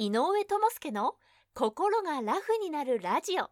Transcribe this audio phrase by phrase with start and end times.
[0.00, 1.14] 井上智介の
[1.54, 3.50] 心がラフになるラジオ。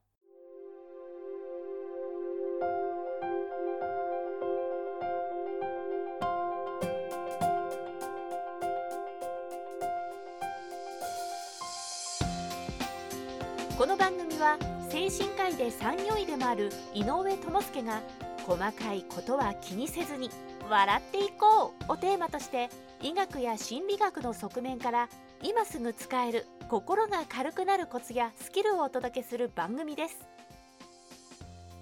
[13.77, 14.57] この番組は
[14.89, 18.01] 精神科医で産業医でもある井上智介が
[18.47, 20.31] 細かいことは気にせずに
[20.71, 22.71] 笑っていこうをテーマとして
[23.03, 25.09] 医学や心理学の側面から
[25.43, 30.27] 今すぐ使える心が軽くなるコツやスキルをお届けする番組です。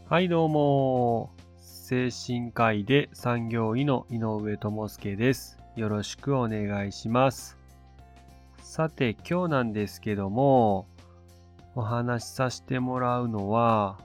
[0.09, 1.31] はいどうも。
[1.61, 5.59] 精神科医で産業医の井上智介です。
[5.77, 7.59] よろしくお願いします。
[8.59, 10.87] さて今日なんですけども
[11.75, 13.99] お話しさせてもらうのは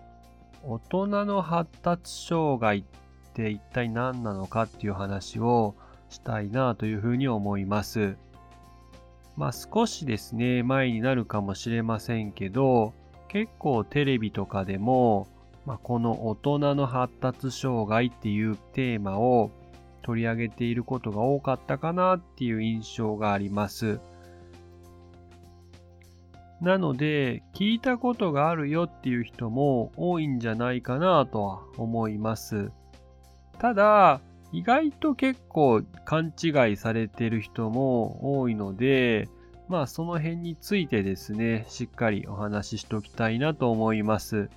[0.64, 2.84] 大人の発達障害っ
[3.34, 5.76] て一体何なのかっていう話を
[6.10, 8.18] したいなというふうに思います。
[9.40, 12.94] まあ少しですね、前になるかもしれませんけど、
[13.30, 15.30] 結構テレビとかでも、
[15.66, 19.52] まあ、この大人の発達障害っていうテーマを
[20.02, 24.02] 取り上げていることが多かったかなっていう印象があります。
[26.60, 32.72] なので、聞いたことがあるよっていう人も多いんじゃないかなとは思います。
[33.58, 34.20] ただ、
[34.52, 39.30] 意外と結構勘違いされてる人も多いので、
[39.70, 44.50] まあその辺についてですね、しっかりお話ししておきたいなと思います。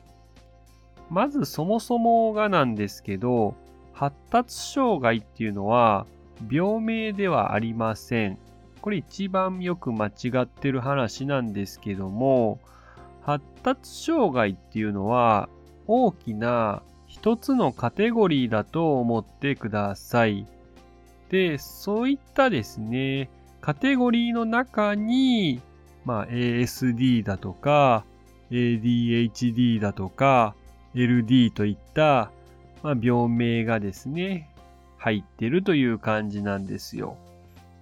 [1.10, 3.54] まずそもそもがなんですけど、
[3.92, 6.06] 発達障害っていうのは
[6.50, 8.38] 病名ではありません。
[8.80, 12.58] これ一番よく間違ってる話なんですけども、
[13.20, 15.50] 発達障害っていうのは
[15.86, 20.46] 大きな一つのカテゴリーだと思ってください。
[21.28, 23.28] で、そういったですね、
[23.62, 25.62] カテゴリーの中に、
[26.04, 28.04] まあ、ASD だとか、
[28.50, 30.56] ADHD だとか、
[30.96, 32.32] LD といった、
[32.82, 34.50] まあ、病名がですね、
[34.98, 37.16] 入ってるという感じなんですよ。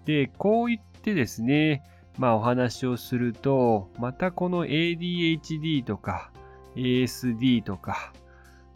[0.05, 1.83] で、こう言ってですね、
[2.19, 6.31] まあお話をすると、またこの ADHD とか
[6.77, 8.13] ASD とか、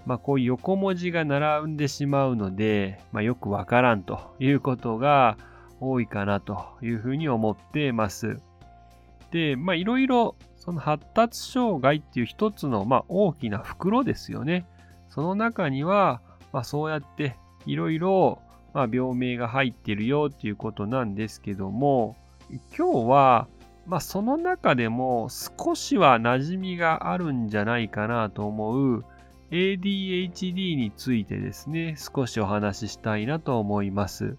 [0.07, 5.37] まあこういう横文字が並んでしまうので、まあよくわからんということが
[5.81, 8.41] 多いかなというふうに思ってます。
[9.31, 14.67] で、まあいろいろその発達障害っていう一つのまあ大きな袋ですよね。
[15.11, 16.21] その中には、
[16.53, 17.37] まあそうやって
[17.67, 18.41] いろいろ
[18.73, 22.17] まあ病名が入ってるよっていうことなんですけども、
[22.77, 23.49] 今日は
[23.87, 29.05] まあその中でも少しは馴染みがあるんじゃないかなと思う
[29.51, 34.37] ADHD についてですね、少しお話ししたいなと思います。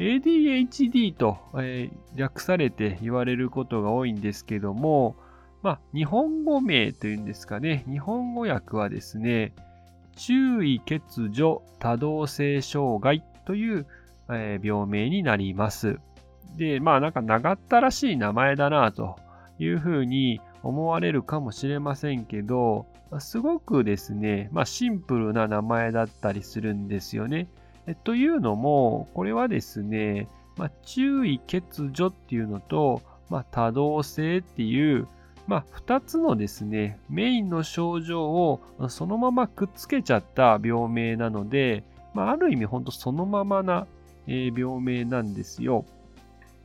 [0.00, 5.14] ADHD と、えー、略されて言われることが多いんですけども、
[5.62, 9.52] まあ、日本語名というんですかね、日本語訳はですね、
[10.16, 13.86] 注意欠如多動性障害という、
[14.30, 15.98] えー、病名になります。
[16.56, 19.16] で、まあなんか長ったらしい名前だなと
[19.58, 22.86] いうふうに思われるかもしれませんけど、
[23.18, 27.48] すごくですね、まあ、シンプルな名前だったりするんですよね。
[27.94, 31.62] というのも、これはですね、まあ、注意欠
[31.92, 35.06] 如っていうのと、まあ、多動性っていう、
[35.46, 41.84] まあ、2つのですね、メインの症状をそのままくっつけちゃった病名なので、
[42.14, 43.86] まあ、ある意味本当そのままな、
[44.26, 45.84] え病名なんですよ。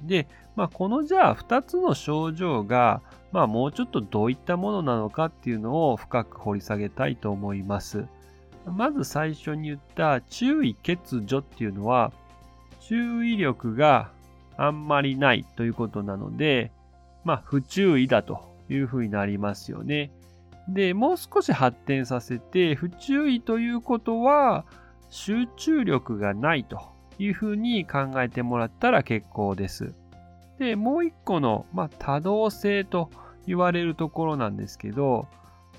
[0.02, 8.06] で、まあ、このじゃあ2つの症状が、まあ、もうちょっとどういったものなのかっていうのを深く掘り下げたいと思います。
[8.66, 12.12] まず最初に言った注意欠如っていうのは、
[12.80, 14.12] 注意力が
[14.58, 16.72] あんまりないということなので、
[17.24, 20.12] まあ、不注意だというふうになりますよね。
[20.68, 24.66] で、もう少し発展させて、不注意ということは、
[25.10, 26.82] 集中力がないと
[27.20, 29.94] いうふうに考えてもらったら結構です。
[30.58, 33.10] で、もう一個の、まあ、多動性と
[33.46, 35.28] 言われるところなんですけど、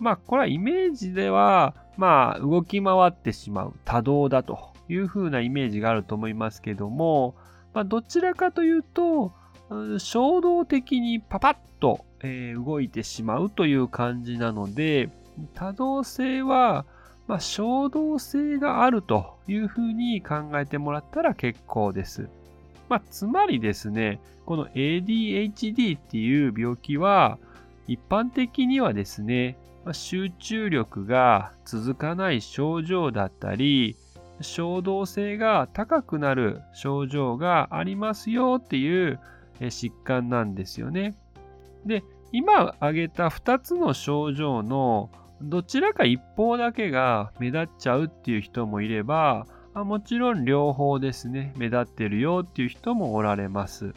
[0.01, 4.59] まあ、これはイメージでは、まあ、動き回ってしまう多動だと
[4.89, 7.35] いうふうなイメージがあると思いますけども、
[7.73, 9.33] まあ、どちらかというと、
[9.99, 15.11] 衝動的にパパッと、え、動いてしまうという感じなので、
[15.55, 16.87] 多動性は、
[17.27, 22.29] まあ、衝動性があるというふうに考えてもらったら結構です。
[22.89, 27.39] まあ、つまりですね、この ADHD っていう病気は、
[27.89, 29.57] 一般的にはですね、
[29.93, 33.97] 集中力が続かない症状だったり、
[34.41, 39.19] 衝動性が高くなる症状がありますよっていう
[39.61, 41.15] 疾患なんですよね。
[41.85, 42.03] で、
[42.33, 45.11] 今挙げた2つの症状の
[45.41, 53.95] どちらか一方だけが目立っちゃうっていう人もいれば、もちろん両方ですね、目立ってるよっていう人もおられます。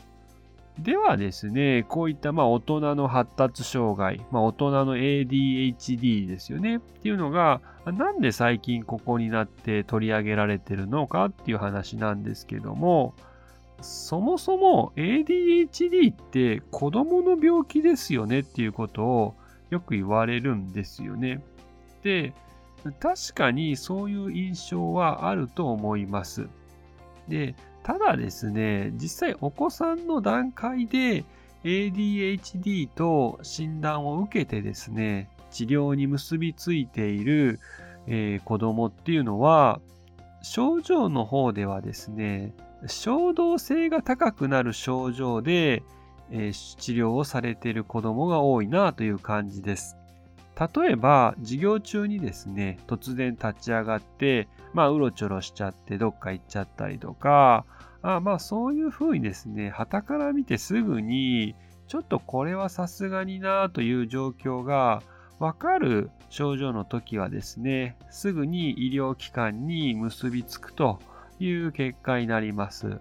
[0.83, 13.13] ではですね、こういったまあ大人の発達障害、まあ、大人の ADHD ですよねっていうのが、なんで最近ここになって取り上げられてるのかっていう話なんですけども、
[13.81, 19.35] そもそも ADHD って子供の病気ですよねっていうことを
[19.69, 21.41] よく言われるんですよね。
[22.03, 22.33] で、
[22.99, 26.47] 確かにそういう印象はあると思います。
[27.27, 31.23] で、ただですね、実際お子さんの段階で
[31.63, 37.59] ADHD と診断を受けてですね、治療に結びついている、
[38.07, 39.81] えー、子供っていうのは、
[40.41, 42.53] 症状の方ではですね、
[42.87, 45.83] 衝動性が高くなる症状で、
[46.31, 49.97] えー、治療をされている子供が多いなという感じです。
[50.75, 57.65] 例えば、授業中にですね、突然立ち上がって、まあ、うろちょろしちゃってどっか行っちゃったりとか、
[58.01, 61.55] あまあ、そういうふうにですね、旗から見てすぐに、
[61.87, 65.01] ちょっとこれはさすがになという状況が
[65.39, 70.99] わかる症状の時はですね、すぐに医療機関に結びつくと
[71.39, 72.99] いう結果になります。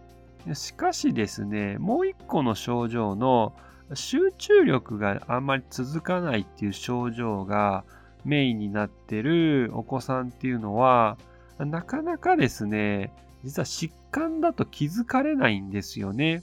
[0.54, 3.54] しかしですね、もう一個の症状の
[3.94, 7.84] 集中力があんまり続かないっていう症状が
[8.24, 11.18] メインになってるお子さんっていうのは、
[11.64, 13.12] なかなかですね、
[13.44, 16.42] 実は疾患だと気づかれないんですよね。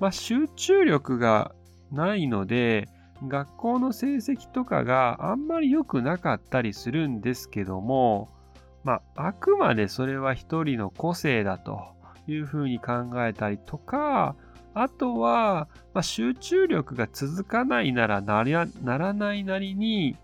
[0.00, 1.54] まあ、集中力が
[1.92, 2.88] ないので、
[3.26, 8.28] 学校の成績とかがあんまり良くなかったりするんですけども、
[8.82, 11.80] まあ、あくまでそれは一人の個性だと
[12.26, 14.36] いうふうに考えたりとか、
[14.74, 20.16] あとは、まあ、集中力が続かないならならないなりに、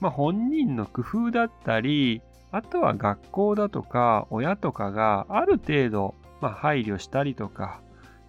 [0.00, 2.22] まあ、本人の工夫だったり、
[2.52, 7.80] あとは学校だとか親とかがある程度、まあ、配慮したりとか、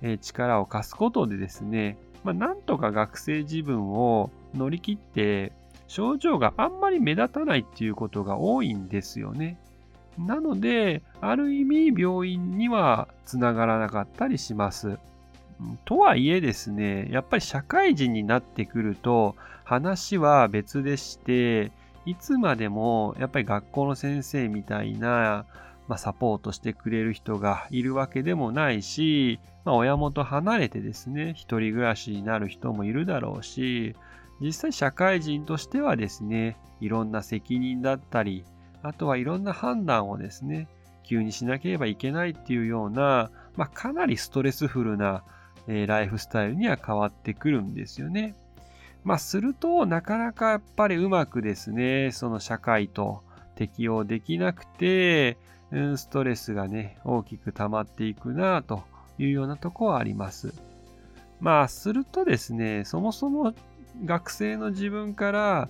[0.01, 5.51] えー、力を貸すことでですね、まあ、なんとか学生自分を乗り切って
[5.87, 9.59] 症状があんまり目立たないっていうことが多いんですよね。
[10.17, 14.97] なので、ある意味病院にはつながらなかったりします。
[15.85, 21.71] とはいえですね、やっぱり社会人になってくると話は別でして、
[22.05, 25.45] いつまでもやっぱり学校の先生みたいな、
[25.87, 33.95] まあ、サポートしてくれる人がいるわけでもないし、まあ、親元離れてですね、一人暮らしになる人もいるだろうし、
[34.41, 38.43] 実際社会人としてはですね、いろんな責任だったり、
[38.81, 40.67] あとはいろんな判断をですね、
[41.03, 45.23] 急にしなければいけないっていうような、まあ、かなりストレスフルな
[45.67, 48.35] えー、ライフスタイルには変わってくるんですよね。
[49.03, 53.21] まあ、すると、なかなかやっぱりうまくですね、その社会と
[53.55, 55.37] 適応できなくて、
[55.71, 58.83] うん、ストレスがね、大きく溜まっていくなと
[59.17, 60.53] いうようなとこはあります。
[61.41, 63.53] まあ、するとですね、そもそも
[64.05, 65.69] 学生の自分から、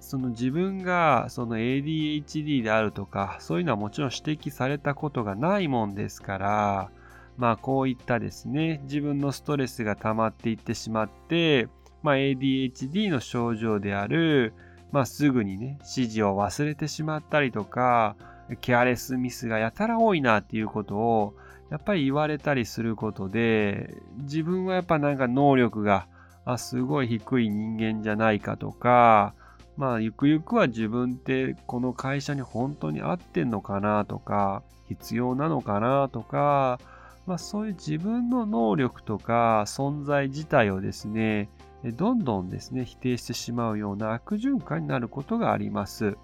[0.00, 6.90] その自分がその ADHD であるとか、そういうのはもちろん指摘されたことがないもんですから、
[7.36, 11.68] まあこういったですね、自分のストレスが溜まっていってしまって、
[12.06, 14.54] まあ ADHD の症状である、
[14.92, 18.14] まあすぐにね、指示を忘れてしまったりとか、
[18.60, 21.34] ケアレスミスがやたら多いなっていうことを、
[21.68, 26.06] やっぱり言われたりすることで、自分はやっぱなんか能力が、
[26.44, 29.34] あ、すごい低い人間じゃないかとか、
[29.76, 36.78] まあゆくゆくは自分ってこの会社に本当に合ってんのかなとか、必要なのかなとか、
[37.26, 41.48] まあ、そういう自分の能力とか存在自体をですね、
[41.92, 46.16] どんどんですね、否定してしまうような悪循環になることがあります。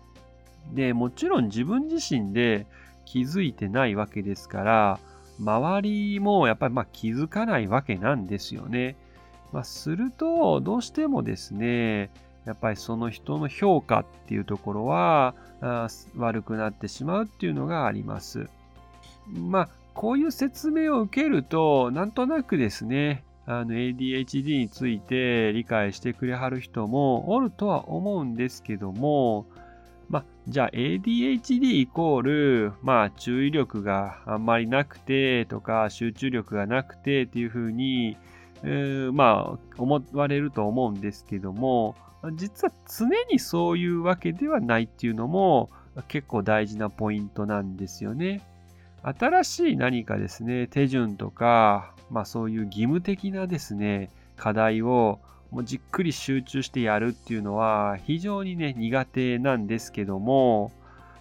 [0.73, 2.67] で、もちろん自分自身で
[3.05, 4.99] 気づいてないわけですから、
[5.41, 8.97] 周りもやっぱりま気づかないわけなんですよね。
[9.53, 12.11] まあ、すると、どうしてもですね、
[12.45, 15.35] やっぱりその人の評価っていうところは
[16.17, 18.49] 悪くなってしまうっていうのがあります。
[19.29, 29.47] まあ、こういう説明を受けると、なんとなくですね、あの ADHD について理解してくれはる人もおるとは思うんですけども、
[30.09, 38.17] まあ、じゃあ ADHD イコール、まあ、注意力があんまりなくてとか、集中力がなくてっていうふうに、
[38.63, 41.97] えー、まあ、思われると思うんですけども、
[42.35, 45.71] 実は常にそういうわけではないっていうのも
[46.07, 48.43] 結構大事なポイントなんですよね。
[49.03, 60.73] 新しい何かですね、手順とか、まあそういう義務的なですね、課題をもうじっくり集中してやるっていうのは非常にね、苦手なんですけども、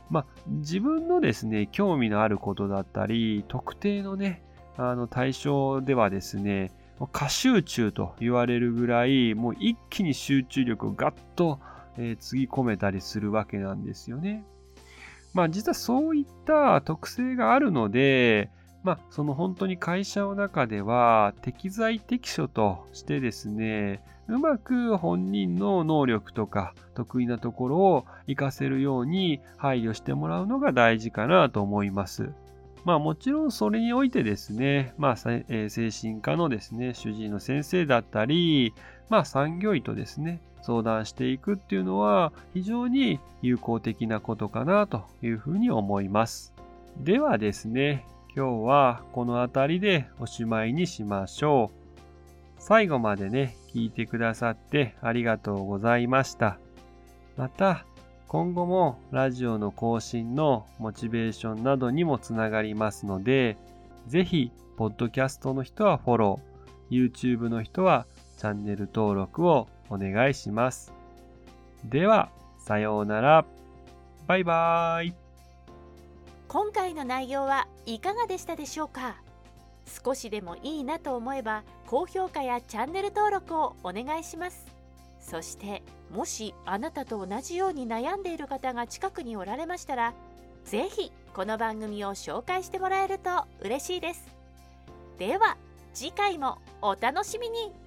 [0.09, 4.41] まあ、自分のですね、興味のあることだったり、特定のね、
[4.77, 6.71] あの対象ではですね、
[7.11, 11.59] 過集中と言われるぐらい、もう一気に集中力をガッと、
[11.97, 14.45] えー、つぎ込めたりするわけなんですよね。
[15.33, 18.49] まあ実はそういった特性があるので、
[18.83, 32.31] まあその本当に会社の中では適材適所としてですね、うまく本人の能力とか得意なところを活かせるように配慮してもらうのが大事かなと思います。
[32.83, 35.15] まあもちろんそれにおいてですね、まあ、
[35.49, 38.73] え精神科のですね、主治医の先生だったり、
[39.09, 46.53] まあ産業医とですね、相談していくっていうのは非常に有効的なことかなというふうに思います。
[46.97, 51.81] ではですね、今日はこの辺りでおしまいにしましょう。
[52.59, 56.57] 最後までね、聞いてくださってありがとうございました。
[57.37, 57.85] また、
[58.31, 63.57] 今後もラジオの更新のモチベーションなどにもつながりますので、
[64.07, 68.05] ぜひ、ポッドキャストの人はフォロー、YouTube の人は
[68.37, 70.93] チャンネル登録をお願いします。
[71.83, 73.43] では、さようなら。
[74.27, 75.13] バイバーイ。
[76.47, 79.17] 今回の内容はいかがでしたでしょうか？
[80.05, 84.67] 少しでもいいなと思えば高評価やチャンネル登録をお願いします。
[85.21, 90.13] そしてもしあなたと同じように悩んでいる方が近くにおられましたら
[90.65, 94.27] 是非この番組を紹介してもらえると嬉しいです。
[95.17, 95.57] では
[95.93, 97.80] 次回もお楽しみに。